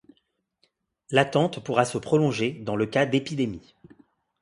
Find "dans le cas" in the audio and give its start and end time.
2.53-3.05